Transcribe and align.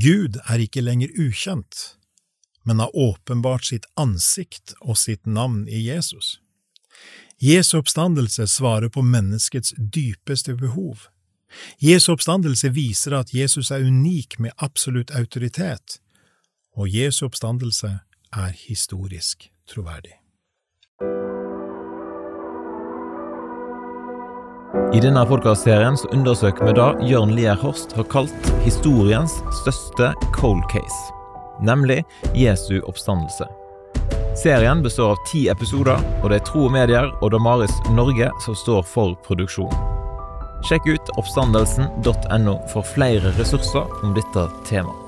Gud 0.00 0.38
er 0.48 0.62
ikke 0.62 0.84
lenger 0.84 1.10
ukjent, 1.18 1.96
men 2.64 2.80
har 2.80 2.96
åpenbart 2.96 3.66
sitt 3.68 3.88
ansikt 4.00 4.74
og 4.80 4.96
sitt 4.98 5.26
navn 5.26 5.66
i 5.68 5.80
Jesus. 5.88 6.38
Jesu 7.40 7.78
oppstandelse 7.80 8.46
svarer 8.46 8.88
på 8.88 9.02
menneskets 9.02 9.74
dypeste 9.76 10.54
behov. 10.54 11.08
Jesu 11.82 12.12
oppstandelse 12.14 12.70
viser 12.76 13.16
at 13.18 13.34
Jesus 13.34 13.72
er 13.74 13.84
unik 13.84 14.38
med 14.38 14.54
absolutt 14.56 15.10
autoritet, 15.10 15.98
og 16.76 16.88
Jesu 16.88 17.26
oppstandelse 17.26 17.98
er 18.30 18.56
historisk 18.68 19.50
troverdig. 19.68 20.14
I 24.94 25.02
denne 25.02 25.26
podkastserien 25.26 25.98
undersøker 26.14 26.70
vi 26.70 26.78
det 26.78 27.10
Jørn 27.10 27.34
Lier 27.34 27.58
Horst 27.58 27.96
har 27.98 28.06
kalt 28.10 28.49
historiens 28.64 29.32
største 29.62 30.12
cold 30.36 30.62
case, 30.72 31.00
nemlig 31.60 32.02
Jesu 32.34 32.80
oppstandelse. 32.80 33.48
Serien 34.42 34.82
består 34.82 35.10
av 35.10 35.22
ti 35.32 35.48
episoder, 35.48 35.98
og 36.22 36.30
det 36.30 36.40
er 36.40 36.46
Tro 36.46 36.66
og 36.68 36.74
Medier 36.74 37.10
og 37.20 37.32
Damaris 37.34 37.74
Norge 37.96 38.30
som 38.44 38.56
står 38.56 38.84
for 38.86 39.18
produksjonen. 39.26 39.86
Sjekk 40.68 40.90
ut 40.92 41.12
oppstandelsen.no 41.20 42.56
for 42.72 42.84
flere 42.94 43.32
ressurser 43.40 43.88
om 44.04 44.16
dette 44.16 44.48
temaet. 44.68 44.99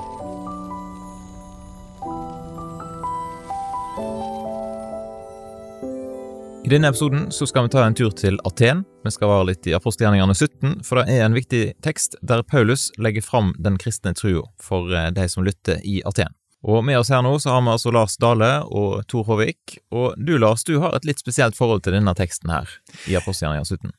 Denne 6.72 6.88
episoden 6.88 7.26
så 7.34 7.46
skal 7.46 7.66
vi 7.66 7.72
ta 7.74 7.82
en 7.84 7.94
tur 7.94 8.12
til 8.16 8.38
Aten. 8.48 8.84
Vi 9.04 9.10
skal 9.12 9.28
være 9.28 9.48
litt 9.50 9.66
i 9.68 9.74
apostelgjerningene 9.76 10.34
17, 10.34 10.78
for 10.86 11.00
det 11.00 11.12
er 11.12 11.26
en 11.26 11.36
viktig 11.36 11.62
tekst 11.84 12.16
der 12.24 12.44
Paulus 12.48 12.86
legger 13.02 13.24
fram 13.24 13.50
den 13.60 13.76
kristne 13.82 14.14
trua 14.16 14.46
for 14.62 14.88
eh, 14.94 15.10
de 15.12 15.26
som 15.28 15.44
lytter 15.44 15.82
i 15.84 16.00
Aten. 16.08 16.32
Og 16.62 16.84
med 16.86 17.00
oss 17.00 17.10
her 17.10 17.24
nå 17.26 17.34
så 17.42 17.56
har 17.56 17.64
vi 17.66 17.72
altså 17.74 17.92
Lars 17.92 18.14
Dale 18.22 18.50
og 18.70 19.02
Tor 19.10 19.26
Håvik. 19.28 19.76
Og 19.92 20.14
du 20.16 20.36
Lars, 20.38 20.64
du 20.64 20.78
har 20.80 20.94
et 20.96 21.08
litt 21.08 21.20
spesielt 21.20 21.58
forhold 21.58 21.82
til 21.84 21.96
denne 21.98 22.14
teksten 22.16 22.54
her 22.54 22.70
i 23.10 23.18
apostelgjerningene 23.18 23.68
17. 23.68 23.92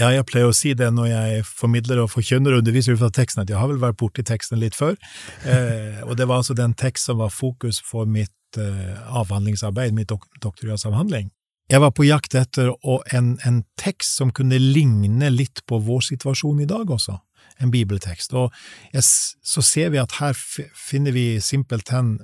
Ja, 0.00 0.08
jeg 0.16 0.24
pleier 0.26 0.48
å 0.48 0.56
si 0.56 0.72
det 0.72 0.88
når 0.96 1.10
jeg 1.12 1.42
formidler 1.46 2.00
og 2.00 2.10
forkynner 2.14 2.56
og 2.56 2.64
underviser 2.64 2.96
ut 2.96 3.02
fra 3.02 3.12
teksten, 3.12 3.44
at 3.44 3.52
jeg 3.52 3.60
har 3.60 3.68
vel 3.68 3.82
vært 3.82 4.00
borti 4.00 4.24
teksten 4.26 4.58
litt 4.62 4.78
før. 4.78 4.96
Eh, 5.50 6.00
og 6.04 6.16
det 6.18 6.26
var 6.28 6.40
altså 6.40 6.54
den 6.56 6.72
tekst 6.78 7.06
som 7.08 7.20
var 7.20 7.30
fokus 7.32 7.78
for 7.84 8.08
mitt 8.08 8.58
eh, 8.60 8.96
avhandlingsarbeid, 9.20 9.94
mitt 9.96 10.10
dok 10.10 10.26
doktorgradsavhandling. 10.42 11.30
Jeg 11.70 11.78
var 11.84 11.92
på 11.94 12.02
jakt 12.02 12.34
etter 12.34 12.72
en, 13.14 13.36
en, 13.46 13.58
tekst 13.78 14.16
som 14.18 14.32
kunne 14.34 14.58
ligne 14.58 15.28
litt 15.30 15.62
på 15.70 15.78
vår 15.86 16.02
situasjon 16.08 16.64
i 16.64 16.66
dag 16.66 16.88
også, 16.90 17.14
en 17.62 17.70
bibeltekst. 17.70 18.32
Og 18.34 18.50
jeg, 18.90 19.04
så 19.06 19.62
ser 19.62 19.92
vi 19.94 20.00
at 20.02 20.16
her 20.18 20.34
finner 20.34 21.14
vi 21.14 21.38
simpelthen 21.38 22.16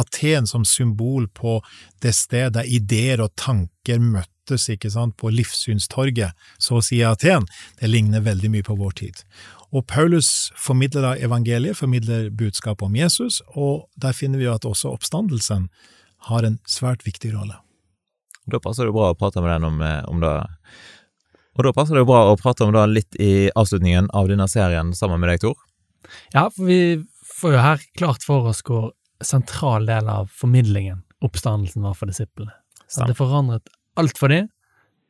Aten 0.00 0.48
som 0.48 0.64
symbol 0.64 1.28
på 1.36 1.58
det 2.00 2.14
sted 2.16 2.56
der 2.56 2.64
ideer 2.64 3.20
og 3.20 3.34
tanker 3.36 4.00
møttes 4.00 4.70
ikke 4.72 4.88
sant, 4.94 5.18
på 5.20 5.28
livssynstorget, 5.36 6.32
så 6.56 6.80
å 6.80 6.84
si 6.84 7.02
Aten. 7.04 7.44
Det 7.80 7.92
ligner 7.92 8.24
veldig 8.24 8.54
mye 8.56 8.64
på 8.64 8.78
vår 8.80 8.96
tid. 9.02 9.20
Og 9.68 9.84
Paulus 9.90 10.48
formidler 10.56 11.20
evangeliet, 11.20 11.76
formidler 11.76 12.30
budskapet 12.32 12.88
om 12.88 12.96
Jesus, 12.96 13.42
og 13.52 13.84
der 14.00 14.16
finner 14.16 14.40
vi 14.40 14.48
jo 14.48 14.56
at 14.56 14.64
også 14.64 14.96
oppstandelsen 14.96 15.68
har 16.30 16.48
en 16.48 16.56
svært 16.64 17.04
viktig 17.04 17.34
rolle. 17.36 17.60
Da 18.50 18.60
passer 18.60 18.88
det 18.88 18.92
bra 18.92 19.12
å 19.12 19.18
prate 19.18 19.40
med 19.40 19.54
den 19.54 19.68
om, 19.68 19.80
eh, 19.82 20.02
om 20.10 20.20
det. 20.20 20.32
Og 21.54 21.64
da 21.64 21.72
passer 21.72 21.96
det 21.96 22.06
bra 22.08 22.24
å 22.28 22.36
prate 22.40 22.66
om 22.66 22.72
det 22.74 22.84
litt 22.90 23.16
i 23.20 23.50
avslutningen 23.56 24.10
av 24.12 24.28
denne 24.28 24.46
serien 24.50 24.92
sammen 24.96 25.20
med 25.20 25.30
deg, 25.30 25.40
Tor. 25.40 25.56
Ja, 26.34 26.50
for 26.50 26.66
vi 26.68 27.04
får 27.24 27.54
jo 27.54 27.62
her 27.64 27.84
klart 27.96 28.26
for 28.26 28.50
oss 28.50 28.60
hvor 28.62 28.92
sentral 29.24 29.86
del 29.86 30.08
av 30.10 30.28
formidlingen 30.28 31.04
oppstandelsen 31.24 31.86
var 31.86 31.94
for 31.94 32.10
disiplene. 32.10 32.52
Så 32.88 33.06
det 33.08 33.16
forandret 33.16 33.70
alt 33.96 34.18
for 34.18 34.28
dem, 34.28 34.50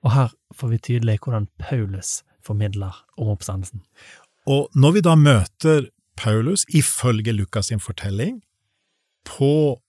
og 0.04 0.12
her 0.12 0.30
får 0.54 0.70
vi 0.70 0.78
tydelig 0.78 1.18
hvordan 1.24 1.48
Paulus 1.58 2.22
formidler 2.44 2.94
om 3.18 3.32
oppstandelsen. 3.32 3.82
Og 4.46 4.68
når 4.76 4.92
vi 4.92 5.00
da 5.00 5.16
møter 5.16 5.88
Paulus, 6.14 6.62
ifølge 6.68 7.32
Lukas 7.34 7.72
sin 7.72 7.82
fortelling, 7.82 8.42
på 9.24 9.80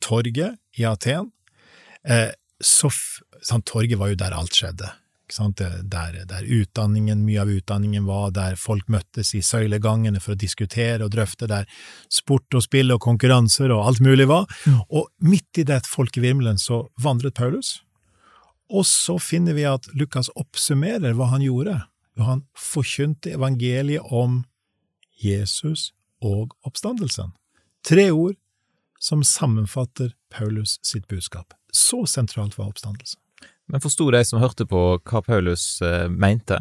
torget 0.00 0.56
i 0.80 0.88
Aten, 0.88 1.30
Eh, 2.02 2.30
så, 2.62 2.90
sant, 3.42 3.66
torget 3.66 3.98
var 3.98 4.12
jo 4.12 4.18
der 4.18 4.36
alt 4.36 4.56
skjedde. 4.56 4.90
Der, 5.32 6.16
der, 6.28 6.44
utdanningen, 6.44 7.22
mye 7.24 7.40
av 7.40 7.48
utdanningen 7.48 8.04
var, 8.04 8.34
der 8.36 8.58
folk 8.60 8.90
møttes 8.92 9.30
i 9.32 9.40
søylegangene 9.40 10.20
for 10.20 10.34
å 10.34 10.40
diskutere 10.40 11.06
og 11.06 11.14
drøfte, 11.14 11.48
der 11.48 11.64
sport 12.12 12.52
og 12.52 12.66
spill 12.66 12.92
og 12.92 13.00
konkurranser 13.00 13.72
og 13.72 13.86
alt 13.86 14.02
mulig 14.04 14.26
var. 14.28 14.44
Mm. 14.68 14.82
Og 14.92 15.08
midt 15.24 15.62
i 15.62 15.64
det 15.68 15.80
folkevirmelen 15.88 16.60
så 16.60 16.82
vandret 17.00 17.38
Paulus. 17.40 17.78
Og 18.72 18.84
så 18.88 19.16
finner 19.20 19.56
vi 19.56 19.64
at 19.68 19.88
Lukas 19.96 20.28
oppsummerer 20.36 21.16
hva 21.16 21.30
han 21.32 21.44
gjorde. 21.44 21.80
Han 22.20 22.44
forkynte 22.58 23.32
evangeliet 23.32 24.04
om 24.12 24.42
Jesus 25.22 25.90
og 26.20 26.52
oppstandelsen. 26.66 27.32
Tre 27.88 28.10
ord 28.12 28.36
som 29.00 29.24
sammenfatter 29.26 30.12
Paulus 30.30 30.78
sitt 30.86 31.08
budskap. 31.08 31.56
Så 31.72 32.04
sentralt 32.06 32.58
var 32.58 32.70
oppstandelse. 32.70 33.18
Men 33.72 33.80
forsto 33.80 34.10
de 34.12 34.20
som 34.26 34.42
hørte 34.42 34.66
på 34.68 34.82
hva 34.98 35.22
Paulus 35.24 35.80
eh, 35.84 36.08
mente? 36.10 36.60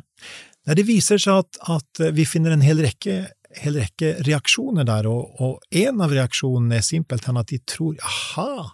Nei, 0.67 0.77
det 0.77 0.85
viser 0.87 1.19
seg 1.21 1.43
at, 1.43 1.61
at, 1.73 2.01
vi 2.15 2.25
finner 2.29 2.53
en 2.53 2.63
hel 2.63 2.83
rekke, 2.85 3.17
hel 3.57 3.79
rekke 3.81 4.13
reaksjoner 4.27 4.85
der, 4.87 5.09
og, 5.09 5.33
og, 5.41 5.57
en 5.73 6.03
av 6.05 6.13
reaksjonene 6.13 6.77
er 6.77 6.85
simpelthen 6.85 7.39
at 7.41 7.49
de 7.51 7.59
tror 7.67 7.97
aha, 8.05 8.71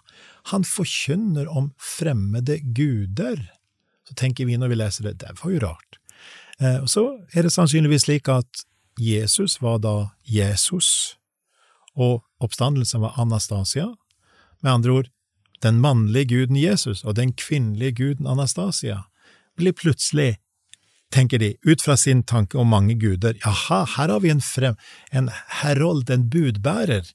han 0.52 0.66
forkynner 0.68 1.48
om 1.48 1.72
fremmede 1.80 2.60
guder. 2.76 3.40
Så 4.08 4.16
tenker 4.16 4.48
vi 4.48 4.60
når 4.60 4.72
vi 4.72 4.80
leser 4.82 5.08
det, 5.08 5.18
det 5.24 5.34
var 5.40 5.54
jo 5.54 5.64
rart. 5.64 6.00
Eh, 6.60 6.80
og 6.84 6.90
så 6.92 7.08
er 7.32 7.46
det 7.46 7.54
sannsynligvis 7.54 8.06
slik 8.06 8.28
at 8.32 8.64
Jesus 8.98 9.60
var 9.62 9.78
da 9.80 10.10
Jesus, 10.26 11.16
og 11.98 12.20
oppstandelsen 12.42 13.02
var 13.02 13.16
Anastasia. 13.18 13.88
Med 14.62 14.72
andre 14.72 14.94
ord, 15.00 15.10
den 15.62 15.80
mannlige 15.82 16.28
guden 16.34 16.56
Jesus 16.56 17.04
og 17.04 17.16
den 17.18 17.32
kvinnelige 17.32 17.96
guden 17.98 18.26
Anastasia 18.26 19.02
blir 19.58 19.74
plutselig, 19.74 20.38
tenker 21.10 21.40
de, 21.40 21.54
ut 21.66 21.82
fra 21.82 21.96
sin 21.96 22.22
tanke 22.22 22.58
om 22.60 22.70
mange 22.70 22.94
guder, 23.00 23.34
jaha, 23.42 23.84
her 23.96 24.12
har 24.12 24.20
vi 24.22 24.30
en, 24.30 24.42
frem, 24.44 24.76
en 25.10 25.30
herold, 25.62 26.10
en 26.10 26.28
budbærer, 26.30 27.08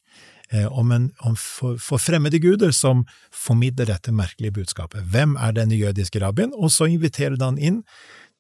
eh, 0.52 0.68
om, 0.68 0.92
en, 0.92 1.12
om 1.20 1.38
for, 1.40 1.78
for, 1.78 2.02
fremmede 2.02 2.42
guder 2.42 2.74
som 2.76 3.06
formidler 3.32 3.88
dette 3.90 4.12
merkelige 4.12 4.58
budskapet. 4.60 5.06
Hvem 5.14 5.38
er 5.38 5.56
denne 5.56 5.78
jødiske 5.78 6.22
rabbien? 6.24 6.54
Og 6.54 6.74
så 6.74 6.90
inviterer 6.92 7.38
han 7.42 7.62
inn 7.62 7.84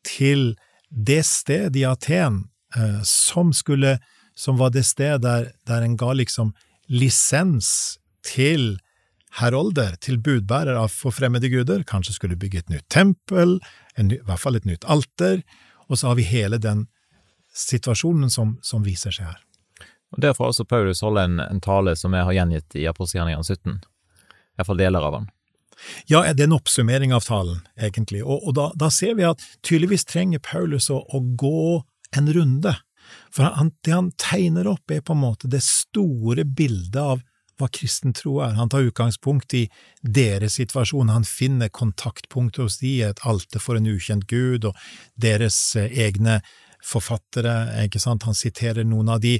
til 0.03 0.55
det 0.89 1.23
stedet 1.25 1.77
i 1.79 1.85
Aten 1.87 2.43
eh, 2.75 3.01
som 3.07 3.53
skulle, 3.53 3.97
som 4.35 4.59
var 4.59 4.73
det 4.73 4.85
stedet 4.85 5.23
der, 5.23 5.51
der 5.67 5.85
en 5.85 5.97
ga 5.97 6.13
liksom 6.17 6.53
lisens 6.89 7.99
til 8.25 8.77
herolder, 9.39 9.95
til 10.01 10.19
budbærer 10.21 10.77
av 10.77 10.91
forfremmede 10.93 11.49
guder, 11.49 11.83
kanskje 11.87 12.17
skulle 12.17 12.37
bygge 12.39 12.63
et 12.63 12.73
nytt 12.73 12.87
tempel, 12.93 13.57
ny, 13.97 14.19
i 14.19 14.25
hvert 14.27 14.41
fall 14.41 14.59
et 14.59 14.67
nytt 14.69 14.85
alter, 14.85 15.41
og 15.89 15.97
så 15.97 16.11
har 16.11 16.19
vi 16.19 16.27
hele 16.27 16.59
den 16.61 16.85
situasjonen 17.53 18.29
som, 18.33 18.57
som 18.65 18.85
viser 18.85 19.13
seg 19.13 19.31
her. 19.31 19.41
Og 20.13 20.21
Derfor 20.21 20.51
også 20.51 20.65
Paulus 20.69 21.01
holde 21.01 21.25
en, 21.25 21.39
en, 21.41 21.61
tale 21.61 21.95
som 21.97 22.13
jeg 22.13 22.25
har 22.27 22.37
gjengitt 22.37 22.77
i 22.77 22.85
Apostelgjerningene 22.89 23.45
17, 23.45 23.79
iallfall 24.57 24.81
deler 24.81 25.07
av 25.07 25.17
den. 25.17 25.31
Ja, 26.07 26.21
det 26.21 26.45
er 26.45 26.51
en 26.51 26.59
oppsummering 26.59 27.13
av 27.15 27.25
talen, 27.25 27.63
egentlig, 27.81 28.21
og, 28.23 28.45
og 28.45 28.55
da, 28.57 28.69
da, 28.77 28.91
ser 28.93 29.17
vi 29.17 29.25
at 29.27 29.41
tydeligvis 29.65 30.05
trenger 30.05 30.41
Paulus 30.45 30.91
å, 30.93 31.01
å 31.01 31.19
gå 31.19 31.81
en 32.13 32.29
runde, 32.37 32.75
for 33.33 33.49
han, 33.57 33.73
det 33.83 33.93
han 33.93 34.11
tegner 34.21 34.69
opp, 34.69 34.85
er 34.93 35.01
på 35.05 35.17
en 35.17 35.23
måte 35.25 35.49
det 35.51 35.63
store 35.65 36.45
bildet 36.45 37.01
av 37.01 37.25
hva 37.59 37.69
kristen 37.73 38.15
tro 38.17 38.39
er. 38.43 38.55
Han 38.57 38.71
tar 38.71 38.87
utgangspunkt 38.87 39.53
i 39.57 39.67
deres 40.01 40.57
situasjon, 40.59 41.13
han 41.13 41.27
finner 41.27 41.71
kontaktpunkter 41.73 42.65
hos 42.65 42.79
de, 42.81 42.99
et 43.05 43.21
alter 43.27 43.61
for 43.63 43.79
en 43.79 43.89
ukjent 43.89 44.25
gud, 44.29 44.69
og 44.69 44.77
deres 45.19 45.57
eh, 45.79 45.91
egne 46.07 46.39
forfattere, 46.83 47.85
ikke 47.85 48.01
sant, 48.03 48.25
han 48.27 48.35
siterer 48.35 48.83
noen 48.87 49.13
av 49.13 49.21
de, 49.23 49.37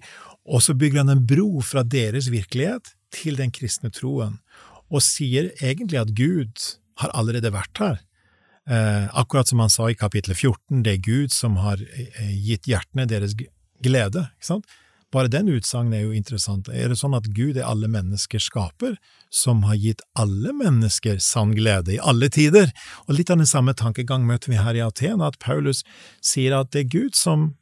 og 0.48 0.64
så 0.64 0.76
bygger 0.78 1.04
han 1.04 1.16
en 1.16 1.26
bro 1.28 1.64
fra 1.66 1.84
deres 1.84 2.30
virkelighet 2.32 2.94
til 3.14 3.38
den 3.40 3.52
kristne 3.54 3.92
troen, 3.94 4.40
og 4.94 5.04
sier 5.04 5.52
egentlig 5.60 6.00
at 6.00 6.14
Gud 6.16 6.70
har 7.02 7.14
allerede 7.18 7.52
vært 7.54 7.82
her. 7.82 8.00
Eh, 8.70 9.10
akkurat 9.20 9.50
som 9.50 9.60
han 9.60 9.72
sa 9.74 9.90
i 9.92 9.98
kapittel 10.00 10.36
14, 10.36 10.84
det 10.86 10.94
er 10.94 11.04
Gud 11.04 11.34
som 11.36 11.58
har 11.60 11.82
eh, 11.84 12.32
gitt 12.32 12.70
hjertene 12.70 13.08
deres 13.10 13.36
glede. 13.84 14.30
ikke 14.38 14.52
sant? 14.54 14.78
Bare 15.14 15.30
den 15.30 15.52
utsagnet 15.54 16.00
er 16.00 16.08
jo 16.08 16.16
interessant. 16.18 16.70
Er 16.74 16.90
det 16.90 16.98
sånn 16.98 17.14
at 17.14 17.28
Gud 17.38 17.60
er 17.60 17.68
alle 17.70 17.90
menneskers 17.92 18.48
skaper, 18.50 18.96
som 19.30 19.62
har 19.68 19.78
gitt 19.78 20.02
alle 20.18 20.54
mennesker 20.58 21.20
sann 21.22 21.54
glede 21.54 21.96
i 21.96 22.02
alle 22.02 22.32
tider? 22.34 22.72
Og 23.06 23.20
litt 23.20 23.30
av 23.30 23.38
den 23.42 23.50
samme 23.50 23.76
tankegang 23.78 24.26
møter 24.26 24.50
vi 24.50 24.62
her 24.62 24.78
i 24.78 24.82
Atena, 24.82 25.30
at 25.30 25.38
Paulus 25.44 25.84
sier 26.26 26.58
at 26.58 26.74
det 26.74 26.86
er 26.86 26.96
Gud 26.98 27.20
som 27.20 27.54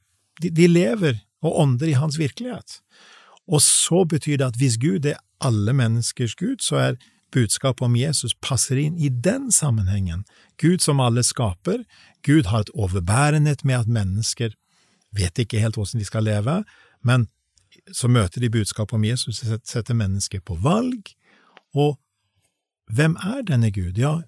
De, 0.42 0.50
de 0.50 0.66
lever 0.66 1.20
og 1.46 1.58
ånder 1.60 1.90
i 1.92 1.98
hans 2.00 2.16
virkelighet. 2.18 2.80
Og 3.46 3.62
så 3.62 4.06
betyr 4.10 4.40
det 4.40 4.48
at 4.48 4.56
hvis 4.58 4.80
Gud 4.82 5.06
er 5.06 5.20
alle 5.44 5.74
menneskers 5.76 6.34
Gud, 6.40 6.64
så 6.66 6.80
er 6.80 6.98
budskapet 7.36 7.86
om 7.86 7.98
Jesus 8.00 8.34
passer 8.42 8.80
inn 8.82 8.98
i 8.98 9.12
den 9.12 9.52
sammenhengen. 9.52 10.24
Gud 10.58 10.82
som 10.82 11.04
alle 11.04 11.22
skaper, 11.28 11.84
Gud 12.26 12.50
har 12.50 12.66
et 12.66 12.74
overbærenhet 12.74 13.62
med 13.68 13.84
at 13.84 13.92
mennesker 13.92 14.56
vet 15.14 15.38
ikke 15.44 15.62
helt 15.62 15.78
hvordan 15.78 16.02
de 16.02 16.08
skal 16.08 16.26
leve, 16.26 16.62
men 17.04 17.28
så 17.96 18.10
møter 18.12 18.44
de 18.44 18.52
budskapet 18.52 18.98
om 18.98 19.06
Jesus, 19.06 19.42
setter 19.42 19.98
mennesket 19.98 20.46
på 20.48 20.58
valg, 20.62 21.14
og 21.78 21.98
hvem 22.92 23.16
er 23.24 23.44
denne 23.48 23.72
Gud? 23.72 24.00
Ja, 24.00 24.20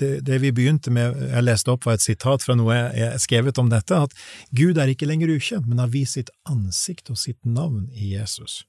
det, 0.00 0.24
det, 0.26 0.40
vi 0.42 0.52
begynte 0.52 0.90
med, 0.92 1.16
jeg 1.30 1.44
leste 1.44 1.72
opp, 1.72 1.86
var 1.86 1.96
et 1.96 2.04
sitat 2.04 2.44
fra 2.44 2.56
noe 2.58 2.74
jeg 2.74 2.98
jeg 2.98 3.22
skrevet 3.24 3.60
om 3.60 3.70
dette, 3.72 3.96
at 3.96 4.16
Gud 4.56 4.80
er 4.80 4.90
ikke 4.92 5.08
lenger 5.08 5.32
ukjent, 5.32 5.68
men 5.68 5.80
har 5.80 5.92
vist 5.92 6.18
sitt 6.18 6.32
ansikt 6.48 7.12
og 7.12 7.20
sitt 7.20 7.40
navn 7.44 7.88
i 7.92 8.14
Jesus. 8.16 8.62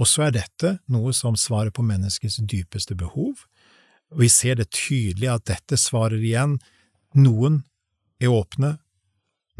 Og 0.00 0.08
så 0.08 0.28
er 0.28 0.36
dette 0.38 0.78
noe 0.90 1.12
som 1.16 1.36
svarer 1.36 1.74
på 1.74 1.84
menneskets 1.86 2.40
dypeste 2.48 2.96
behov, 2.98 3.44
vi 4.10 4.28
ser 4.28 4.56
det 4.58 4.72
tydelig 4.74 5.28
at 5.30 5.46
dette 5.46 5.76
svarer 5.78 6.18
igjen. 6.18 6.56
Noen 7.14 7.60
er 8.18 8.32
åpne, 8.34 8.72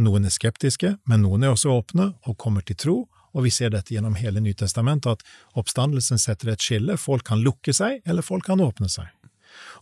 noen 0.01 0.27
er 0.27 0.35
skeptiske, 0.35 0.97
men 1.07 1.23
noen 1.23 1.45
er 1.45 1.55
også 1.55 1.71
åpne 1.71 2.13
og 2.27 2.39
kommer 2.41 2.65
til 2.67 2.79
tro, 2.81 2.97
og 3.35 3.47
vi 3.47 3.53
ser 3.55 3.71
dette 3.75 3.95
gjennom 3.95 4.17
hele 4.19 4.43
Nytestamentet, 4.43 5.21
at 5.21 5.59
oppstandelsen 5.59 6.19
setter 6.19 6.53
et 6.53 6.65
skille, 6.65 6.97
folk 6.99 7.27
kan 7.31 7.43
lukke 7.45 7.75
seg, 7.77 8.03
eller 8.05 8.27
folk 8.27 8.47
kan 8.49 8.63
åpne 8.63 8.91
seg. 8.91 9.09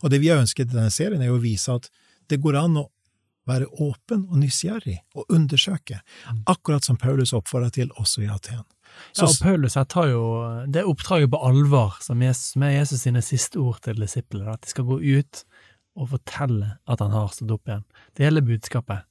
Og 0.03 0.13
det 0.13 0.21
vi 0.21 0.31
har 0.31 0.41
ønsket 0.41 0.69
i 0.69 0.75
denne 0.75 0.93
serien, 0.93 1.21
er 1.21 1.33
å 1.33 1.41
vise 1.41 1.73
at 1.73 1.89
det 2.29 2.41
går 2.43 2.57
an 2.59 2.77
å 2.83 2.89
være 3.49 3.69
åpen 3.81 4.27
og 4.29 4.41
nysgjerrig 4.43 4.99
og 5.17 5.31
undersøke, 5.33 6.01
akkurat 6.49 6.85
som 6.85 6.99
Paulus 7.01 7.33
oppfordrer 7.33 7.73
til 7.73 7.93
også 7.97 8.25
i 8.25 8.29
Aten. 8.29 8.65
Så, 9.13 9.25
ja, 9.25 9.29
og 9.29 9.37
Paulus 9.41 9.77
her 9.77 9.85
tar 9.89 10.09
jo 10.11 10.23
det 10.69 10.83
oppdraget 10.89 11.31
på 11.33 11.41
alvor, 11.45 11.97
som, 12.03 12.21
Jesus, 12.21 12.55
med 12.59 12.75
Jesus 12.75 13.05
sine 13.05 13.21
siste 13.25 13.61
ord 13.61 13.79
til 13.85 14.01
disiplene, 14.01 14.53
at 14.53 14.65
de 14.65 14.73
skal 14.73 14.87
gå 14.89 14.99
ut 14.99 15.43
og 15.99 16.11
fortelle 16.13 16.73
at 16.89 17.03
han 17.03 17.13
har 17.15 17.31
stått 17.33 17.53
opp 17.53 17.69
igjen. 17.69 17.85
Det 18.17 18.27
hele 18.27 18.43
budskapet. 18.45 19.05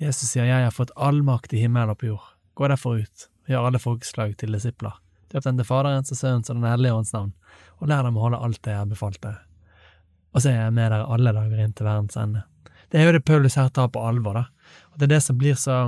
Jesus 0.00 0.32
sier 0.32 0.44
'Jeg 0.44 0.64
har 0.64 0.72
fått 0.72 0.94
all 0.96 1.22
makt 1.22 1.52
i 1.52 1.60
himmelen 1.60 1.90
og 1.90 1.98
på 1.98 2.08
jord'. 2.08 2.30
Gå 2.56 2.68
derfor 2.68 3.00
ut, 3.00 3.28
gjør 3.50 3.68
alle 3.68 3.82
folkeslag 3.82 4.34
til 4.40 4.56
disipler. 4.56 4.96
Døp 5.30 5.44
dem 5.46 5.60
til 5.60 5.68
Faderens 5.68 6.10
og 6.10 6.18
Sønnens 6.18 6.50
og 6.50 6.58
Den 6.58 6.70
hellige 6.70 6.96
ånds 6.96 7.14
navn, 7.14 7.30
og 7.78 7.90
lær 7.90 8.02
dem 8.06 8.18
å 8.18 8.26
holde 8.26 8.42
alt 8.42 8.62
det 8.64 8.74
jeg 8.74 8.82
har 8.82 8.90
befalt 8.90 9.22
dere 9.22 9.44
og 10.30 10.42
så 10.42 10.52
er 10.52 10.58
jeg 10.58 10.74
med 10.76 10.92
dere 10.92 11.08
alle 11.10 11.32
dager 11.34 11.62
inn 11.64 11.72
til 11.74 11.88
verdens 11.88 12.18
ende. 12.20 12.44
Det 12.90 13.00
er 13.00 13.08
jo 13.08 13.16
det 13.16 13.26
Paulus 13.26 13.56
her 13.58 13.70
tar 13.74 13.90
på 13.94 14.02
alvor, 14.02 14.38
da. 14.38 14.44
Og 14.92 14.98
det 14.98 15.08
er 15.08 15.14
det 15.16 15.24
som 15.24 15.38
blir 15.38 15.58
så 15.58 15.80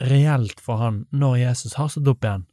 reelt 0.00 0.60
for 0.60 0.80
han 0.80 1.04
når 1.16 1.38
Jesus 1.40 1.76
har 1.80 1.88
stått 1.92 2.08
opp 2.12 2.24
igjen, 2.24 2.46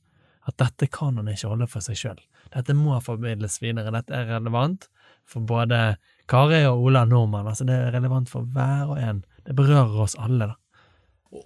at 0.47 0.57
dette 0.59 0.89
kan 0.91 1.19
han 1.19 1.31
ikke 1.31 1.51
holde 1.51 1.67
for 1.71 1.83
seg 1.83 1.99
sjøl. 1.99 2.19
Dette 2.53 2.75
må 2.77 2.95
formidles 3.03 3.59
videre. 3.63 3.91
Dette 3.95 4.15
er 4.15 4.29
relevant 4.35 4.87
for 5.27 5.43
både 5.47 5.95
Kari 6.29 6.61
og 6.67 6.83
Ola 6.87 7.03
Nordmann. 7.07 7.47
Altså, 7.49 7.67
det 7.67 7.75
er 7.75 7.95
relevant 7.95 8.31
for 8.31 8.47
hver 8.55 8.91
og 8.91 8.99
en. 8.99 9.23
Det 9.47 9.55
berører 9.57 10.03
oss 10.05 10.17
alle, 10.19 10.51
da. 10.51 10.59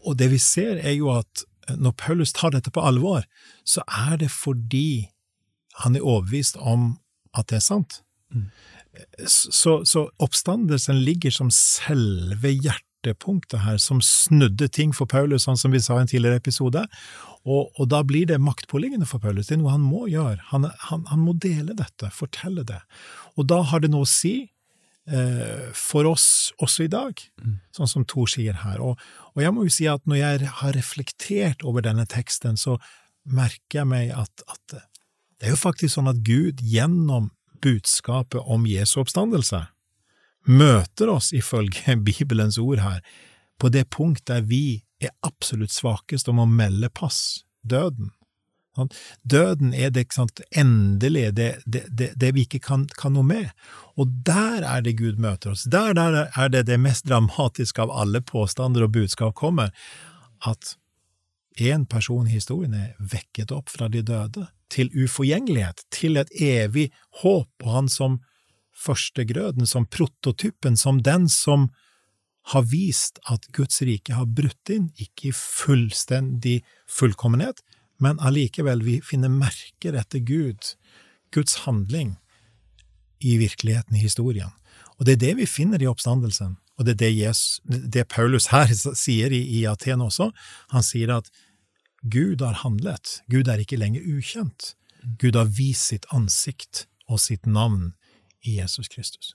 Og 0.04 0.18
det 0.20 0.28
vi 0.34 0.40
ser, 0.42 0.82
er 0.82 0.98
jo 0.98 1.14
at 1.14 1.46
når 1.76 1.96
Paulus 2.00 2.34
tar 2.34 2.54
dette 2.56 2.72
på 2.72 2.84
alvor, 2.84 3.26
så 3.68 3.84
er 3.88 4.18
det 4.22 4.32
fordi 4.32 5.10
han 5.84 5.96
er 5.96 6.06
overbevist 6.06 6.58
om 6.58 6.96
at 7.38 7.50
det 7.52 7.60
er 7.60 7.66
sant. 7.66 8.02
Mm. 8.34 8.50
Så, 9.28 9.86
så, 9.86 10.08
oppstandelsen 10.24 11.04
ligger 11.06 11.32
som 11.34 11.52
selve 11.54 12.50
hjertepunktet 12.50 13.62
her, 13.62 13.78
som 13.82 14.02
snudde 14.02 14.70
ting 14.74 14.96
for 14.96 15.10
Paulus, 15.10 15.46
sånn 15.46 15.60
som 15.60 15.76
vi 15.76 15.82
sa 15.84 16.00
i 16.00 16.06
en 16.06 16.10
tidligere 16.10 16.42
episode. 16.42 16.82
Og, 17.46 17.70
og, 17.78 17.86
da 17.94 18.02
blir 18.04 18.26
det 18.28 18.42
maktpåliggende 18.42 19.08
for 19.08 19.24
Paulus. 19.24 19.48
Det 19.48 19.58
er 19.58 19.62
noe 19.62 19.76
han 19.76 19.86
må 19.86 20.08
gjøre. 20.12 20.42
Han, 20.50 20.68
han, 20.90 21.06
han 21.12 21.24
må 21.24 21.38
dele 21.38 21.78
dette, 21.78 22.10
fortelle 22.16 22.66
det. 22.68 22.82
Og 23.38 23.48
da 23.52 23.62
har 23.70 23.84
det 23.84 23.94
noe 23.94 24.08
å 24.08 24.10
si 24.10 24.50
for 25.08 26.04
oss 26.10 26.52
også 26.60 26.84
i 26.84 26.90
dag, 26.92 27.22
mm. 27.40 27.54
sånn 27.78 27.88
som 27.88 28.04
Thor 28.04 28.28
sier 28.28 28.58
her. 28.66 28.82
Og, 28.84 29.00
og, 29.32 29.40
jeg 29.40 29.54
må 29.56 29.64
jo 29.64 29.72
si 29.72 29.86
at 29.88 30.04
når 30.04 30.18
jeg 30.20 30.50
har 30.60 30.76
reflektert 30.76 31.64
over 31.64 31.86
denne 31.86 32.04
teksten, 32.12 32.60
så 32.60 32.76
merker 33.24 33.82
jeg 33.82 33.88
meg 33.88 34.12
at, 34.12 34.44
at 34.52 34.76
det 35.38 35.48
er 35.48 35.54
jo 35.54 35.62
faktisk 35.62 35.96
sånn 35.96 36.12
at 36.12 36.20
Gud 36.28 36.60
gjennom 36.60 37.30
budskapet 37.64 38.42
om 38.44 38.68
Jesu 38.70 39.00
oppstandelse, 39.04 39.64
møter 40.48 41.12
oss 41.14 41.32
ifølge 41.36 41.98
Bibelens 42.08 42.60
ord 42.62 42.84
her 42.84 43.02
på 43.58 43.72
det 43.74 43.88
punkt 43.94 44.26
der 44.30 44.46
vi 44.46 44.84
er 45.02 45.14
absolutt 45.26 45.74
svakest 45.74 46.30
om 46.30 46.42
å 46.42 46.50
melde 46.50 46.90
pass, 46.94 47.46
døden. 47.62 48.12
Døden 49.24 49.74
er 49.74 49.92
det 49.94 50.08
sant, 50.14 50.42
endelige, 50.52 51.32
det, 51.32 51.50
det, 51.66 51.86
det, 51.90 52.12
det, 52.16 52.34
vi 52.36 52.46
ikke 52.46 52.62
kan, 52.64 52.86
kan, 52.98 53.16
noe 53.18 53.26
med. 53.26 53.50
Og 53.98 54.12
der 54.28 54.66
er 54.68 54.84
det 54.86 54.98
Gud 55.00 55.22
møter 55.22 55.56
oss. 55.56 55.66
Der, 55.72 55.94
der 55.98 56.28
er 56.28 56.52
det 56.54 56.68
det 56.70 56.80
mest 56.80 57.08
dramatiske 57.10 57.82
av 57.82 57.94
alle 57.94 58.22
påstander 58.22 58.86
og 58.86 58.94
budskap 58.98 59.36
kommer, 59.38 59.74
at 60.46 60.76
én 61.58 61.88
person 61.90 62.28
i 62.28 62.38
historien 62.38 62.76
er 62.78 62.94
vekket 63.00 63.52
opp 63.56 63.72
fra 63.74 63.90
de 63.90 64.04
døde 64.06 64.46
til 64.70 64.92
uforgjengelighet, 64.94 65.86
til 65.94 66.20
et 66.22 66.32
evig 66.44 66.92
håp, 67.24 67.50
og 67.64 67.74
han 67.74 67.90
som 67.90 68.20
førstegrøden, 68.78 69.66
som 69.66 69.88
prototypen, 69.90 70.78
som 70.78 71.02
den 71.02 71.28
som 71.32 71.70
har 72.54 72.64
vist 72.72 73.20
at 73.28 73.48
Guds 73.56 73.82
rike 73.84 74.16
har 74.16 74.28
brutt 74.28 74.72
inn, 74.72 74.92
ikke 74.96 75.32
i 75.32 75.36
fullstendig 75.36 76.62
fullkommenhet, 76.88 77.60
men 78.04 78.20
allikevel 78.20 78.84
vi 78.86 79.00
finner 79.02 79.32
merker 79.34 79.98
etter 79.98 80.20
Gud, 80.20 80.74
Guds 81.34 81.64
handling, 81.66 82.16
i 83.20 83.38
virkeligheten 83.42 83.96
i 83.98 84.04
historien. 84.04 84.54
Og 84.98 85.06
det 85.06 85.18
er 85.18 85.24
det 85.24 85.34
vi 85.40 85.50
finner 85.50 85.82
i 85.82 85.90
oppstandelsen, 85.90 86.58
og 86.78 86.86
det 86.86 86.94
er 86.94 87.02
det, 87.02 87.12
Jesus, 87.18 87.62
det 87.66 88.08
Paulus 88.14 88.52
her 88.54 88.70
sier 89.06 89.34
i, 89.34 89.42
i 89.60 89.66
Aten 89.70 90.04
også. 90.06 90.30
Han 90.74 90.86
sier 90.86 91.16
at 91.18 91.32
Gud 92.06 92.44
har 92.46 92.62
handlet, 92.62 93.22
Gud 93.32 93.50
er 93.50 93.62
ikke 93.62 93.80
lenger 93.80 94.06
ukjent. 94.06 94.76
Gud 95.18 95.38
har 95.38 95.50
vist 95.50 95.90
sitt 95.90 96.06
ansikt 96.14 96.86
og 97.08 97.22
sitt 97.24 97.48
navn 97.50 97.96
i 98.46 98.60
Jesus 98.60 98.90
Kristus. 98.92 99.34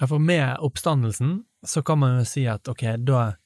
Ja, 0.00 0.06
for 0.06 0.20
med 0.20 0.60
oppstandelsen 0.60 1.44
så 1.64 1.82
kan 1.82 2.02
man 2.02 2.18
jo 2.18 2.26
si 2.28 2.44
at 2.50 2.68
ok, 2.68 2.84
da 3.00 3.36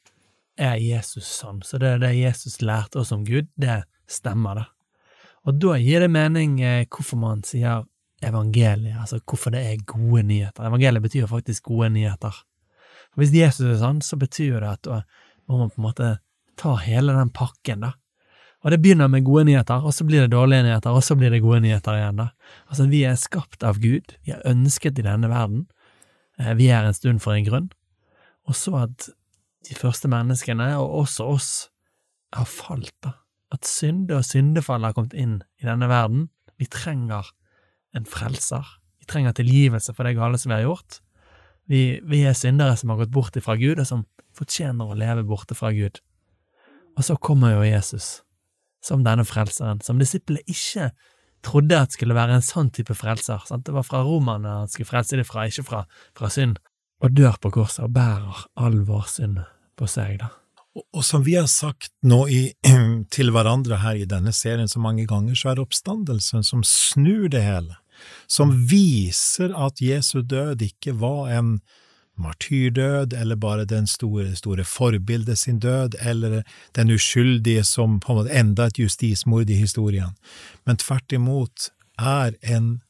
er 0.56 0.80
Jesus 0.80 1.28
sånn, 1.28 1.60
så 1.62 1.78
det 1.78 1.94
er 1.94 2.02
det 2.02 2.14
Jesus 2.16 2.62
lærte 2.64 3.02
oss 3.02 3.12
om 3.14 3.26
Gud, 3.28 3.50
det 3.60 3.84
stemmer, 4.10 4.60
det. 4.60 4.66
Og 5.46 5.60
da 5.62 5.76
gir 5.78 6.02
det 6.02 6.10
mening 6.10 6.58
eh, 6.64 6.86
hvorfor 6.90 7.20
man 7.20 7.44
sier 7.46 7.84
evangeliet, 8.24 8.96
altså 8.98 9.20
hvorfor 9.20 9.52
det 9.54 9.62
er 9.66 9.84
gode 9.86 10.24
nyheter. 10.26 10.66
Evangeliet 10.66 11.04
betyr 11.04 11.28
faktisk 11.30 11.68
gode 11.68 11.90
nyheter. 11.94 12.34
For 13.12 13.22
Hvis 13.22 13.34
Jesus 13.36 13.68
er 13.68 13.78
sånn, 13.80 14.02
så 14.02 14.18
betyr 14.18 14.58
det 14.60 14.72
at 14.72 14.88
da 14.88 15.02
må 15.46 15.60
man 15.60 15.70
på 15.70 15.80
en 15.80 15.86
måte 15.86 16.10
ta 16.58 16.74
hele 16.82 17.14
den 17.14 17.30
pakken, 17.34 17.84
da. 17.84 17.92
Og 18.64 18.72
det 18.72 18.80
begynner 18.82 19.10
med 19.12 19.22
gode 19.26 19.44
nyheter, 19.46 19.84
og 19.84 19.94
så 19.94 20.06
blir 20.08 20.24
det 20.24 20.32
dårlige 20.32 20.64
nyheter, 20.66 20.96
og 20.96 21.04
så 21.04 21.14
blir 21.14 21.30
det 21.30 21.42
gode 21.44 21.60
nyheter 21.62 22.00
igjen, 22.00 22.22
da. 22.22 22.30
Altså, 22.66 22.88
vi 22.90 23.04
er 23.06 23.20
skapt 23.20 23.62
av 23.66 23.78
Gud, 23.82 24.16
vi 24.26 24.34
er 24.34 24.42
ønsket 24.48 24.98
i 24.98 25.04
denne 25.06 25.30
verden, 25.30 25.66
eh, 26.40 26.54
vi 26.58 26.70
er 26.72 26.88
en 26.88 26.96
stund 26.96 27.22
for 27.22 27.36
en 27.36 27.46
grunn, 27.46 27.68
og 28.48 28.58
så 28.58 28.80
at 28.86 29.10
de 29.68 29.76
første 29.76 30.10
menneskene, 30.10 30.72
og 30.80 31.04
også 31.04 31.28
oss, 31.36 31.52
har 32.34 32.48
falt, 32.48 32.94
da. 33.04 33.14
At 33.56 33.68
synde 33.68 34.18
og 34.18 34.26
syndefall 34.28 34.84
har 34.84 34.94
kommet 34.96 35.16
inn 35.16 35.38
i 35.62 35.68
denne 35.68 35.88
verden. 35.88 36.28
Vi 36.60 36.68
trenger 36.68 37.32
en 37.96 38.08
frelser. 38.08 38.66
Vi 39.00 39.08
trenger 39.08 39.36
tilgivelse 39.36 39.94
for 39.96 40.04
det 40.04 40.16
gale 40.18 40.40
som 40.40 40.52
vi 40.52 40.58
har 40.58 40.66
gjort. 40.68 41.00
Vi, 41.66 41.80
vi 42.04 42.22
er 42.28 42.36
syndere 42.36 42.76
som 42.78 42.92
har 42.92 43.00
gått 43.00 43.14
bort 43.14 43.38
fra 43.42 43.56
Gud, 43.58 43.80
og 43.80 43.88
som 43.88 44.04
fortjener 44.36 44.92
å 44.92 44.98
leve 44.98 45.24
borte 45.26 45.56
fra 45.58 45.72
Gud. 45.74 45.98
Og 46.96 47.04
så 47.04 47.16
kommer 47.16 47.56
jo 47.56 47.66
Jesus 47.66 48.20
som 48.84 49.02
denne 49.04 49.24
frelseren, 49.26 49.80
som 49.82 49.98
disiplene 49.98 50.44
ikke 50.46 50.92
trodde 51.46 51.78
at 51.78 51.94
skulle 51.94 52.16
være 52.16 52.38
en 52.38 52.44
sånn 52.44 52.70
type 52.74 52.94
frelser. 52.96 53.42
Sant? 53.48 53.66
Det 53.66 53.74
var 53.74 53.86
fra 53.86 54.02
romerne 54.06 54.60
han 54.62 54.70
skulle 54.70 54.88
frelse 54.88 55.18
dem 55.18 55.26
fra, 55.26 55.46
ikke 55.48 55.66
fra, 55.66 55.84
fra 56.16 56.30
synd. 56.32 56.60
Og 57.04 57.12
dør 57.12 57.36
på 57.42 57.52
korset 57.58 57.84
og 57.84 57.92
bærer 57.96 58.46
all 58.62 58.80
vår 58.88 59.08
synd 59.12 59.42
på 59.76 59.88
seg, 59.90 60.20
da. 60.22 60.30
Og, 60.76 60.84
og 60.96 61.04
som 61.04 61.24
vi 61.24 61.36
har 61.36 61.48
sagt 61.50 61.92
nå 62.08 62.22
i, 62.32 62.40
til 63.10 63.32
hverandre 63.34 63.80
her 63.82 63.98
i 63.98 64.08
denne 64.08 64.32
serien 64.34 64.68
så 64.68 64.80
mange 64.82 65.06
ganger, 65.08 65.34
så 65.34 65.52
er 65.52 65.62
oppstandelsen 65.62 66.44
som 66.46 66.62
snur 66.66 67.28
det 67.32 67.42
hele, 67.44 67.78
som 68.30 68.52
viser 68.70 69.54
at 69.56 69.80
Jesu 69.80 70.20
død 70.22 70.62
ikke 70.66 70.96
var 71.00 71.32
en 71.38 71.58
martyrdød, 72.16 73.12
eller 73.12 73.36
bare 73.36 73.64
den 73.68 73.86
store, 73.86 74.36
store 74.36 74.64
forbildet 74.64 75.38
sin 75.38 75.58
død, 75.58 75.98
eller 76.00 76.42
den 76.76 76.90
uskyldige 76.90 77.64
som 77.64 78.00
på 78.00 78.12
en 78.12 78.18
måte 78.18 78.38
enda 78.38 78.66
et 78.66 78.78
justismord 78.80 79.50
i 79.50 79.60
historien, 79.60 80.16
men 80.64 80.80
tvert 80.80 81.12
imot 81.12 81.70
er 81.98 82.36
en 82.42 82.80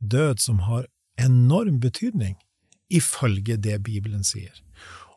død 0.00 0.44
som 0.44 0.58
har 0.68 0.86
enorm 1.20 1.80
betydning, 1.80 2.36
ifølge 2.90 3.56
det 3.56 3.82
Bibelen 3.82 4.24
sier. 4.24 4.52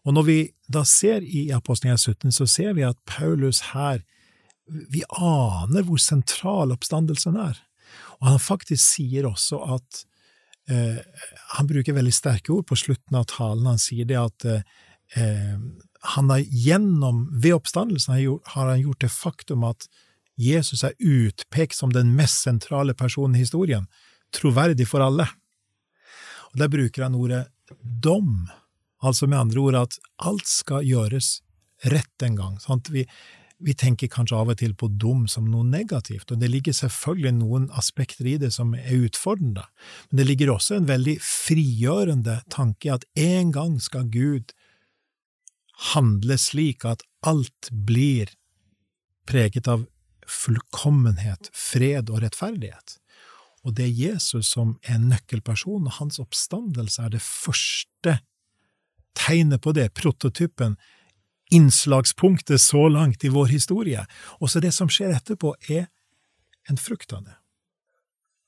Og 0.06 0.14
når 0.14 0.24
vi 0.24 0.38
da 0.74 0.84
ser 0.88 1.22
i 1.22 1.50
Apostelgjerningen 1.54 2.32
17, 2.32 2.32
så 2.32 2.46
ser 2.46 2.74
vi 2.74 2.88
at 2.88 2.98
Paulus 3.06 3.60
her 3.74 4.00
Vi 4.70 5.04
aner 5.10 5.86
hvor 5.88 6.02
sentral 6.02 6.74
oppstandelsen 6.76 7.38
er. 7.40 7.58
Og 8.20 8.32
han 8.34 8.42
faktisk 8.42 8.84
sier 8.84 9.28
også 9.30 9.62
at 9.78 10.04
eh, 10.70 11.00
Han 11.56 11.70
bruker 11.70 11.96
veldig 11.98 12.14
sterke 12.14 12.54
ord 12.54 12.68
på 12.70 12.78
slutten 12.78 13.18
av 13.18 13.28
talen. 13.32 13.68
Han 13.70 13.82
sier 13.82 14.08
det 14.10 14.20
at 14.20 14.46
eh, 14.50 15.56
han 16.14 16.30
har 16.30 16.40
gjennom, 16.40 17.26
ved 17.42 17.58
oppstandelsen 17.58 18.14
har, 18.14 18.70
han 18.70 18.82
gjort 18.82 19.02
det 19.02 19.12
faktum 19.12 19.66
at 19.68 19.90
Jesus 20.40 20.86
er 20.88 20.96
utpekt 21.00 21.76
som 21.76 21.92
den 21.92 22.14
mest 22.16 22.46
sentrale 22.46 22.94
personen 22.96 23.36
i 23.36 23.44
historien, 23.44 23.90
troverdig 24.32 24.88
for 24.88 25.04
alle. 25.04 25.26
Og 26.54 26.62
Der 26.62 26.72
bruker 26.72 27.04
han 27.04 27.18
ordet 27.20 27.48
dom, 27.84 28.48
altså 29.04 29.28
med 29.28 29.40
andre 29.40 29.60
ord 29.60 29.80
at 29.82 30.00
alt 30.24 30.48
skal 30.48 30.88
gjøres 30.88 31.42
rett 31.92 32.24
en 32.24 32.38
gang. 32.40 32.56
Sant? 32.64 32.90
Vi, 32.94 33.04
vi 33.60 33.74
tenker 33.76 34.08
kanskje 34.12 34.38
av 34.40 34.52
og 34.54 34.60
til 34.62 34.74
på 34.78 34.88
dum 35.02 35.26
som 35.28 35.50
noe 35.52 35.68
negativt, 35.68 36.32
og 36.32 36.40
det 36.40 36.50
ligger 36.52 36.76
selvfølgelig 36.76 37.34
noen 37.42 37.68
aspekter 37.78 38.30
i 38.32 38.38
det 38.40 38.54
som 38.56 38.72
er 38.78 39.06
utfordrende, 39.08 39.66
men 40.10 40.22
det 40.22 40.28
ligger 40.30 40.54
også 40.54 40.80
en 40.80 40.90
veldig 40.90 41.18
frigjørende 41.24 42.40
tanke 42.54 42.90
i 42.90 42.96
at 42.96 43.06
en 43.20 43.52
gang 43.56 43.78
skal 43.84 44.08
Gud 44.14 44.56
handle 45.94 46.40
slik 46.40 46.86
at 46.88 47.04
alt 47.28 47.72
blir 47.72 48.32
preget 49.30 49.68
av 49.68 49.86
fullkommenhet, 50.30 51.50
fred 51.54 52.10
og 52.12 52.24
rettferdighet. 52.24 52.98
Og 53.66 53.76
det 53.76 53.88
er 53.88 53.98
Jesus 54.14 54.52
som 54.54 54.78
er 54.88 55.02
nøkkelperson, 55.02 55.88
og 55.88 55.98
hans 56.00 56.20
oppstandelse 56.22 57.04
er 57.04 57.16
det 57.16 57.24
første 57.24 58.20
tegnet 59.20 59.62
på 59.64 59.74
det, 59.76 59.90
prototypen, 59.98 60.78
innslagspunktet 61.50 62.62
så 62.62 62.88
langt 62.90 63.24
i 63.24 63.30
vår 63.30 63.48
historie. 63.48 64.06
Også 64.40 64.62
det 64.64 64.72
som 64.76 64.90
skjer 64.90 65.16
etterpå, 65.18 65.56
er 65.70 65.88
en 66.70 66.78
frukt 66.78 67.14
av 67.14 67.24
det. 67.26 67.36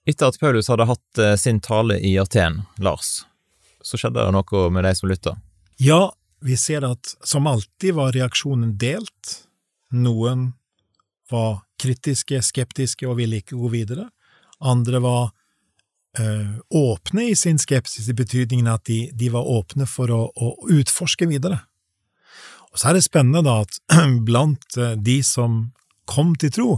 Etter 0.10 0.32
at 0.32 0.40
Paulus 0.42 0.70
hadde 0.70 0.88
hatt 0.90 1.22
eh, 1.22 1.36
sin 1.38 1.60
tale 1.62 2.00
i 2.00 2.16
Aten, 2.22 2.64
Lars, 2.82 3.22
så 3.82 3.98
skjedde 3.98 4.24
det 4.24 4.34
noe 4.34 4.70
med 4.74 4.86
de 4.86 4.94
som 4.98 5.10
lytta? 5.10 5.36
Ja, 5.82 6.14
vi 6.42 6.58
ser 6.58 6.86
at 6.86 7.16
som 7.26 7.48
alltid 7.50 7.94
var 7.98 8.14
reaksjonen 8.14 8.76
delt. 8.82 9.36
Noen 9.94 10.52
var 11.30 11.62
kritiske, 11.82 12.42
skeptiske 12.42 13.08
og 13.10 13.20
ville 13.22 13.42
ikke 13.42 13.58
gå 13.58 13.70
videre. 13.74 14.08
Andre 14.62 15.02
var 15.02 15.30
ø, 16.20 16.26
åpne 16.78 17.30
i 17.32 17.36
sin 17.38 17.62
skepsis, 17.62 18.10
i 18.10 18.18
betydningen 18.18 18.70
at 18.70 18.86
de, 18.90 19.04
de 19.14 19.30
var 19.34 19.48
åpne 19.50 19.88
for 19.90 20.14
å, 20.14 20.22
å 20.34 20.54
utforske 20.70 21.30
videre. 21.30 21.62
Og 22.72 22.80
så 22.80 22.90
er 22.90 22.98
det 22.98 23.06
spennende 23.06 23.44
da 23.46 23.62
at 23.66 23.80
blant 24.28 24.78
eh, 24.78 24.96
de 24.98 25.20
som 25.26 25.72
kom 26.10 26.36
til 26.40 26.52
tro, 26.54 26.70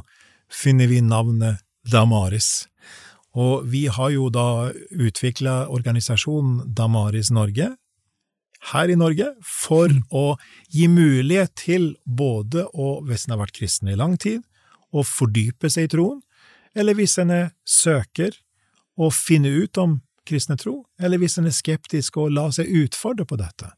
finner 0.51 0.89
vi 0.89 1.01
navnet 1.01 1.63
Damaris. 1.89 2.67
Og 3.33 3.65
vi 3.69 3.87
har 3.89 4.11
jo 4.13 4.27
da 4.33 4.71
utvikla 4.93 5.63
organisasjonen 5.73 6.73
Damaris 6.77 7.31
Norge 7.33 7.71
her 8.71 8.89
i 8.89 8.95
Norge 8.95 9.31
for 9.43 9.91
mm. 9.91 10.03
å 10.15 10.37
gi 10.71 10.87
mulighet 10.87 11.53
til 11.59 11.89
både 12.05 12.67
å, 12.71 12.99
hvis 13.03 13.25
en 13.25 13.35
har 13.35 13.43
vært 13.43 13.57
kristen 13.57 13.91
i 13.91 13.97
lang 13.99 14.15
tid, 14.21 14.43
å 14.93 15.03
fordype 15.03 15.71
seg 15.73 15.89
i 15.89 15.93
troen, 15.95 16.21
eller 16.77 16.95
hvis 16.97 17.17
en 17.21 17.33
søker 17.67 18.35
å 18.95 19.09
finne 19.13 19.49
ut 19.49 19.77
om 19.81 19.97
kristne 20.27 20.55
tro, 20.57 20.83
eller 21.01 21.19
hvis 21.19 21.39
en 21.41 21.49
er 21.49 21.55
skeptisk 21.55 22.21
og 22.21 22.31
la 22.37 22.47
seg 22.55 22.69
utfordre 22.83 23.25
på 23.27 23.37
dette. 23.41 23.73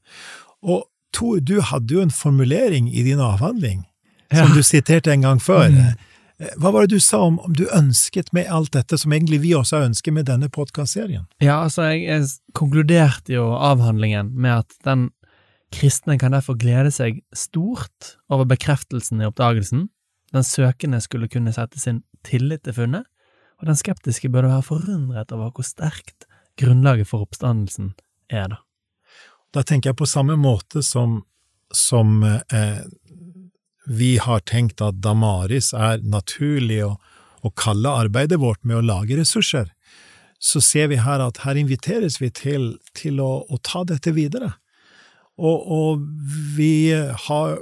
Og 0.68 0.86
Tor, 1.16 1.40
du 1.40 1.60
hadde 1.64 1.96
jo 1.96 2.04
en 2.04 2.14
formulering 2.14 2.90
i 2.92 3.06
din 3.06 3.22
avhandling 3.24 3.86
ja. 4.30 4.44
som 4.44 4.56
du 4.56 4.64
siterte 4.64 5.14
en 5.14 5.24
gang 5.26 5.42
før. 5.42 5.70
Mm. 5.72 5.96
Eh, 6.42 6.52
hva 6.60 6.74
var 6.76 6.86
det 6.86 6.98
du 6.98 7.04
sa 7.04 7.22
om, 7.24 7.40
om 7.40 7.56
du 7.56 7.66
ønsket 7.72 8.34
med 8.36 8.50
alt 8.52 8.74
dette, 8.76 9.00
som 9.00 9.14
egentlig 9.16 9.42
vi 9.46 9.54
også 9.56 9.86
ønsker 9.88 10.16
med 10.16 10.28
denne 10.28 10.50
podkastserien? 10.52 11.28
Ja, 11.44 11.62
altså, 11.64 11.88
jeg, 11.94 12.06
jeg, 12.10 12.32
konkluderte 12.58 13.36
jo 13.38 13.48
avhandlingen 13.56 14.34
med 14.36 14.66
at 14.66 14.80
den 14.88 15.10
kristne 15.76 16.20
kan 16.20 16.36
derfor 16.36 16.58
glede 16.60 16.92
seg 16.94 17.22
stort 17.36 18.16
over 18.32 18.48
bekreftelsen 18.48 19.24
i 19.24 19.28
oppdagelsen, 19.28 19.90
den 20.36 20.46
søkende 20.46 21.00
skulle 21.04 21.30
kunne 21.32 21.54
sette 21.56 21.80
sin 21.80 22.04
tillit 22.28 22.66
til 22.66 22.76
funnet, 22.76 23.08
og 23.62 23.70
den 23.70 23.78
skeptiske 23.80 24.30
burde 24.32 24.52
være 24.52 24.68
forundret 24.68 25.32
over 25.36 25.54
hvor 25.56 25.68
sterkt 25.68 26.28
grunnlaget 26.60 27.08
for 27.08 27.24
oppstandelsen 27.24 27.94
er, 28.28 28.50
da. 28.52 28.65
Da 29.56 29.64
tenker 29.64 29.94
jeg 29.94 30.00
på 30.02 30.10
samme 30.10 30.36
måte 30.36 30.84
som, 30.84 31.22
som 31.72 32.24
eh, 32.28 32.82
vi 33.86 34.18
har 34.18 34.44
tenkt 34.44 34.82
at 34.84 35.00
Damaris 35.04 35.72
er 35.74 36.02
naturlig 36.04 36.82
å, 36.84 36.96
å, 37.42 37.52
kalle 37.56 37.94
arbeidet 38.04 38.42
vårt 38.42 38.64
med 38.68 38.82
å 38.82 38.86
lage 38.86 39.16
ressurser, 39.20 39.70
så 40.40 40.60
ser 40.62 40.90
vi 40.92 41.00
her 41.00 41.24
at 41.24 41.40
her 41.46 41.56
inviteres 41.56 42.20
vi 42.20 42.32
til, 42.36 42.74
til 42.98 43.22
å, 43.24 43.46
å, 43.48 43.62
ta 43.64 43.86
dette 43.88 44.12
videre. 44.16 44.52
Og, 45.40 45.72
og 45.78 46.04
vi 46.58 46.92
har, 47.28 47.56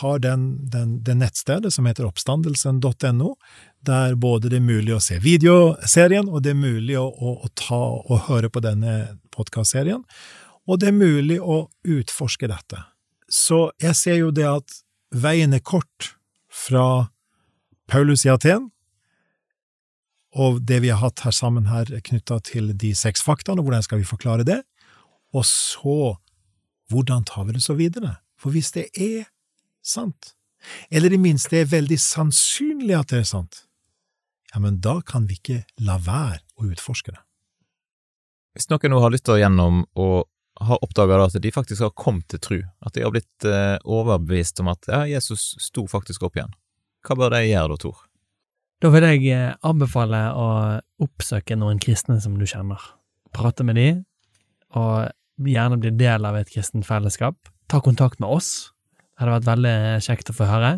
har 0.00 0.18
den, 0.22 0.48
den, 0.72 0.96
det 1.06 1.14
nettstedet 1.20 1.70
som 1.74 1.86
heter 1.86 2.08
oppstandelsen.no, 2.08 3.36
der 3.86 4.18
både 4.18 4.50
det 4.50 4.58
er 4.58 4.66
mulig 4.66 4.96
å 4.96 5.02
se 5.02 5.20
videoserien, 5.22 6.26
og 6.26 6.42
det 6.42 6.56
er 6.56 6.58
mulig 6.58 6.98
å, 6.98 7.06
å, 7.06 7.36
å 7.46 7.52
ta 7.54 7.80
og 8.02 8.26
høre 8.26 8.50
på 8.50 8.64
denne 8.66 8.98
podkastserien 9.36 10.02
og 10.66 10.80
det 10.82 10.90
er 10.90 10.98
mulig 10.98 11.38
å 11.40 11.66
utforske 11.86 12.48
dette. 12.50 12.82
Så 13.30 13.70
jeg 13.82 13.98
ser 13.98 14.20
jo 14.20 14.32
det 14.34 14.46
at 14.48 14.80
veien 15.14 15.54
er 15.54 15.62
kort 15.62 16.16
fra 16.50 17.08
Paulus 17.90 18.26
i 18.26 18.32
Aten, 18.32 18.70
og 20.36 20.60
det 20.68 20.82
vi 20.84 20.90
har 20.92 21.00
hatt 21.00 21.22
her 21.24 21.32
sammen 21.32 21.68
her 21.70 21.88
knytta 22.04 22.40
til 22.44 22.74
de 22.76 22.92
seks 22.98 23.22
faktaene, 23.24 23.62
hvordan 23.64 23.84
skal 23.86 24.02
vi 24.02 24.08
forklare 24.08 24.44
det, 24.44 24.60
og 25.32 25.46
så 25.48 26.16
hvordan 26.92 27.24
tar 27.26 27.46
vi 27.46 27.56
det 27.56 27.64
så 27.64 27.74
videre? 27.78 28.18
For 28.36 28.52
hvis 28.54 28.72
det 28.74 28.90
er 28.92 29.30
sant, 29.82 30.34
eller 30.90 31.14
i 31.14 31.20
minste 31.20 31.60
er 31.60 31.70
veldig 31.70 31.98
sannsynlig 32.00 32.98
at 32.98 33.14
det 33.14 33.22
er 33.22 33.30
sant, 33.30 33.62
ja, 34.52 34.60
men 34.62 34.80
da 34.80 34.98
kan 35.04 35.26
vi 35.28 35.38
ikke 35.38 35.62
la 35.84 35.98
være 36.02 36.42
å 36.60 36.68
utforske 36.70 37.14
det. 37.14 37.22
Hvis 38.56 38.70
noen 38.72 38.92
nå 38.92 39.00
har 39.02 39.12
å 39.12 39.36
gjennom 39.40 39.82
og 40.00 40.28
har 40.60 40.84
oppdaga 40.84 41.18
at 41.24 41.36
de 41.42 41.52
faktisk 41.52 41.84
har 41.84 41.94
kommet 41.96 42.28
til 42.32 42.40
tru, 42.40 42.58
at 42.80 42.94
de 42.96 43.04
har 43.04 43.12
blitt 43.12 43.46
eh, 43.48 43.76
overbevist 43.84 44.60
om 44.62 44.70
at 44.72 44.88
ja, 44.88 45.02
Jesus 45.08 45.54
sto 45.62 45.86
faktisk 45.90 46.24
opp 46.26 46.38
igjen. 46.38 46.54
Hva 47.06 47.16
bør 47.18 47.36
de 47.36 47.42
gjøre 47.46 47.74
da, 47.74 47.78
Tor? 47.82 48.00
Da 48.82 48.92
vil 48.92 49.06
jeg 49.08 49.28
eh, 49.34 49.52
anbefale 49.66 50.22
å 50.36 50.48
oppsøke 51.04 51.58
noen 51.60 51.80
kristne 51.82 52.18
som 52.24 52.38
du 52.40 52.46
kjenner. 52.48 52.80
Prate 53.36 53.66
med 53.68 53.78
de, 53.78 53.90
og 54.76 55.46
gjerne 55.46 55.80
bli 55.80 55.92
del 55.96 56.24
av 56.28 56.38
et 56.40 56.50
kristent 56.52 56.88
fellesskap. 56.88 57.36
Ta 57.68 57.82
kontakt 57.84 58.20
med 58.22 58.32
oss. 58.32 58.72
Det 59.16 59.24
hadde 59.24 59.38
vært 59.38 59.50
veldig 59.52 59.78
kjekt 60.04 60.32
å 60.32 60.36
få 60.36 60.48
høre. 60.48 60.76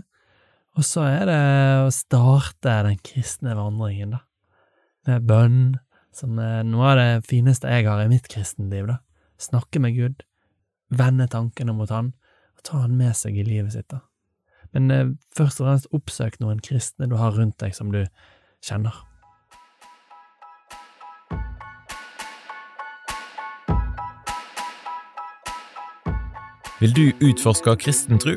Og 0.79 0.87
så 0.87 1.05
er 1.07 1.27
det 1.27 1.43
å 1.87 1.91
starte 1.95 2.81
den 2.87 2.99
kristne 3.03 3.55
vandringen, 3.59 4.15
da. 4.19 4.25
Med 5.09 5.25
bønn, 5.27 5.61
som 6.15 6.39
er 6.43 6.65
noe 6.67 6.91
av 6.93 6.99
det 6.99 7.11
fineste 7.31 7.71
jeg 7.71 7.87
har 7.87 8.03
i 8.03 8.11
mitt 8.11 8.27
kristenliv, 8.31 8.91
da 8.91 8.99
snakke 9.39 9.81
med 9.83 9.97
Gud, 9.97 10.25
vende 10.89 11.29
tankene 11.31 11.75
mot 11.77 11.91
Han, 11.95 12.13
og 12.59 12.65
ta 12.67 12.83
Han 12.85 12.97
med 12.99 13.17
seg 13.17 13.39
i 13.39 13.47
livet 13.47 13.77
sitt. 13.77 13.89
da. 13.89 14.03
Men 14.77 14.91
eh, 14.91 15.13
først 15.37 15.63
og 15.63 15.69
fremst 15.69 15.93
oppsøk 15.97 16.41
noen 16.43 16.61
kristne 16.65 17.09
du 17.09 17.17
har 17.21 17.37
rundt 17.37 17.61
deg 17.63 17.77
som 17.77 17.93
du 17.95 18.05
kjenner. 18.65 19.05
Vil 26.79 26.93
du 26.95 27.11
utforske 27.27 27.73
kristen 27.83 28.21
tro? 28.23 28.37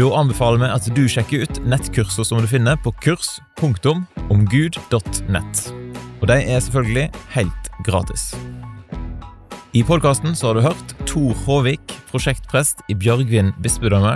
Da 0.00 0.06
anbefaler 0.16 0.62
vi 0.62 0.68
at 0.72 0.86
du 0.96 1.04
sjekker 1.12 1.44
ut 1.44 1.58
nettkurser 1.68 2.24
som 2.24 2.40
du 2.40 2.48
finner 2.48 2.72
på 2.80 2.88
kurs.omgud.nett. 3.04 5.56
Og 6.16 6.24
de 6.30 6.36
er 6.40 6.60
selvfølgelig 6.64 7.12
helt 7.36 7.68
gratis. 7.84 8.32
I 9.76 9.82
podkasten 9.84 10.32
har 10.42 10.54
du 10.56 10.62
hørt 10.64 10.92
Tor 11.04 11.34
Håvik, 11.44 11.92
prosjektprest 12.08 12.78
i 12.88 12.94
Bjørgvin 12.96 13.50
bispedømme. 13.60 14.14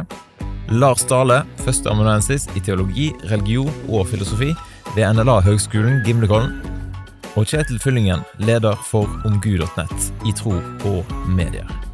Lars 0.72 1.04
Dale, 1.10 1.42
førsteamanuensis 1.66 2.46
i 2.56 2.62
teologi, 2.64 3.10
religion 3.28 3.68
og 3.90 4.08
filosofi 4.08 4.54
ved 4.94 5.04
NLA-høgskolen 5.18 6.00
Gimlekollen. 6.06 6.56
Og 7.36 7.44
Kjetil 7.44 7.76
Fyllingen, 7.82 8.24
leder 8.40 8.80
for 8.88 9.04
omgud.nett 9.28 10.10
i 10.24 10.32
tro 10.40 10.56
og 10.94 11.14
medier. 11.28 11.89